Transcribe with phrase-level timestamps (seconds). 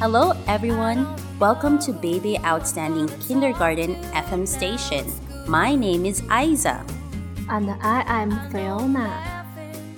[0.00, 1.04] Hello, everyone.
[1.38, 5.04] Welcome to Baby Outstanding Kindergarten FM station.
[5.46, 6.80] My name is Aizza.
[7.50, 9.44] And I am Fiona.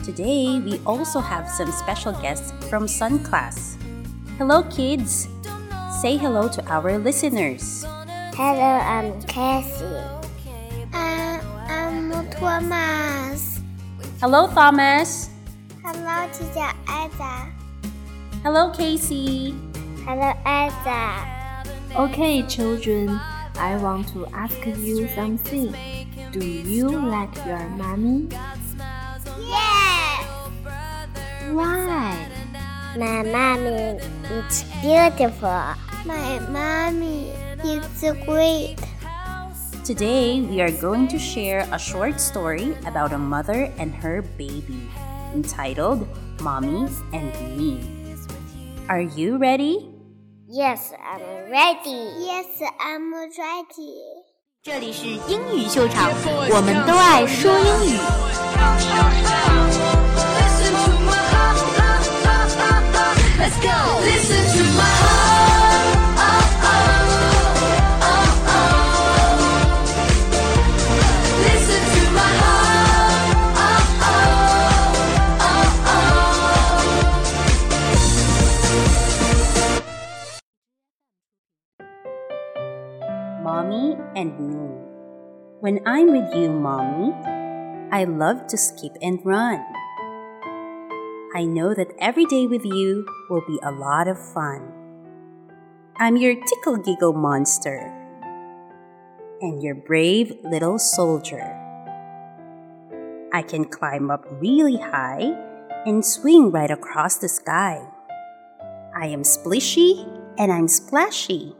[0.02, 3.78] Today, we also have some special guests from Sun Class.
[4.38, 5.28] Hello, kids.
[6.00, 7.84] Say hello to our listeners.
[8.34, 10.02] Hello, I'm Cassie.
[10.92, 11.38] Uh,
[11.70, 13.60] I'm Thomas.
[14.19, 15.30] Hello, Thomas.
[15.84, 17.52] Hello, teacher Aizza.
[18.42, 19.55] Hello, Casey.
[20.05, 21.62] Hello, Aizza.
[21.95, 23.20] Okay, children,
[23.55, 25.70] I want to ask you something.
[26.33, 28.27] Do you like your mommy?
[29.47, 30.27] Yes!
[31.55, 32.19] Why?
[32.98, 35.62] My mommy is beautiful.
[36.03, 37.31] My mommy
[37.62, 38.83] is great.
[39.84, 44.91] Today, we are going to share a short story about a mother and her baby
[45.33, 46.09] entitled
[46.41, 47.78] Mommy and Me.
[48.89, 49.91] Are you ready?
[50.55, 52.12] Yes, I'm ready.
[52.20, 54.05] Yes, I'm ready.
[54.62, 56.11] 这里是英语秀场，
[56.50, 57.97] 我们都爱说英语。
[63.39, 63.72] Let's go.
[64.05, 65.11] Listen to my
[83.62, 84.58] Mommy and me.
[85.60, 87.12] When I'm with you, Mommy,
[87.92, 89.62] I love to skip and run.
[91.36, 94.66] I know that every day with you will be a lot of fun.
[95.97, 97.78] I'm your tickle giggle monster
[99.41, 101.47] and your brave little soldier.
[103.32, 105.38] I can climb up really high
[105.87, 107.87] and swing right across the sky.
[108.97, 110.03] I am splishy
[110.37, 111.54] and I'm splashy.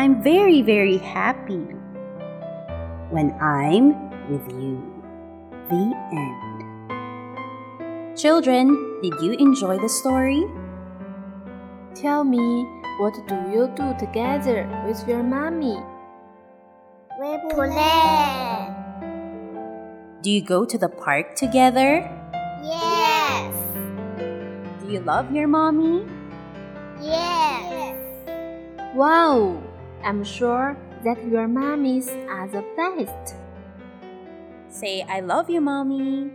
[0.00, 1.60] I'm very, very happy
[3.12, 3.92] when I'm
[4.32, 4.80] with you.
[5.68, 6.40] The end.
[8.16, 8.72] Children,
[9.02, 10.46] did you enjoy the story?
[11.94, 12.64] Tell me,
[12.96, 15.76] what do you do together with your mommy?
[17.20, 18.72] We play.
[20.22, 22.08] Do you go to the park together?
[22.64, 23.52] Yes.
[24.80, 26.06] Do you love your mommy?
[27.02, 28.00] Yes.
[28.96, 29.60] Wow!
[30.02, 33.36] I'm sure that your mommies are the best.
[34.68, 36.30] Say, I love you, mommy.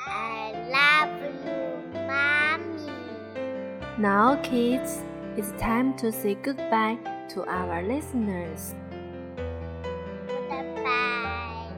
[0.00, 1.12] I love
[1.44, 2.92] you, mommy.
[3.98, 5.02] Now, kids,
[5.36, 6.98] it's time to say goodbye
[7.30, 8.74] to our listeners.
[10.48, 11.68] Goodbye.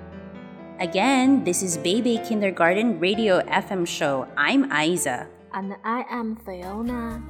[0.79, 4.29] Again, this is Baby Kindergarten Radio FM show.
[4.37, 5.27] I'm Aizza.
[5.53, 7.23] And I am Fiona.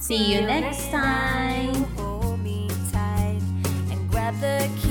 [0.00, 1.99] See you next time.
[4.40, 4.89] The key.